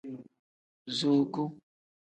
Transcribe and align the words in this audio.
Zuuku. 0.97 1.43